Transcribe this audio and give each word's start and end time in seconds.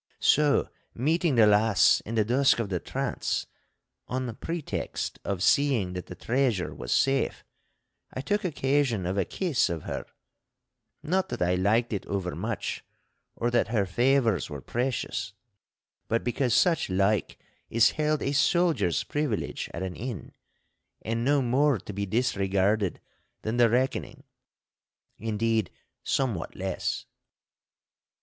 So 0.19 0.69
meeting 0.95 1.35
the 1.35 1.45
lass 1.45 1.99
in 2.07 2.15
the 2.15 2.25
dusk 2.25 2.57
of 2.57 2.69
the 2.69 2.79
trance, 2.79 3.45
on 4.07 4.33
pretext 4.37 5.19
of 5.23 5.43
seeing 5.43 5.93
that 5.93 6.07
the 6.07 6.15
treasure 6.15 6.73
was 6.73 6.91
safe, 6.91 7.45
I 8.11 8.21
took 8.21 8.43
occasion 8.43 9.05
of 9.05 9.15
a 9.15 9.25
kiss 9.25 9.69
of 9.69 9.83
her—not 9.83 11.29
that 11.29 11.43
I 11.43 11.53
liked 11.53 11.93
it 11.93 12.07
over 12.07 12.35
much, 12.35 12.83
or 13.35 13.51
that 13.51 13.67
her 13.67 13.85
favours 13.85 14.49
were 14.49 14.59
precious, 14.59 15.33
but 16.07 16.23
because 16.23 16.55
such 16.55 16.89
like 16.89 17.37
is 17.69 17.91
held 17.91 18.23
a 18.23 18.31
soldier's 18.31 19.03
privilege 19.03 19.69
at 19.71 19.83
an 19.83 19.95
inn, 19.95 20.31
and 21.03 21.23
no 21.23 21.43
more 21.43 21.77
to 21.77 21.93
be 21.93 22.07
disregarded 22.07 22.99
than 23.43 23.57
the 23.57 23.69
reckoning—indeed, 23.69 25.69
somewhat 26.03 26.55
less. 26.55 27.05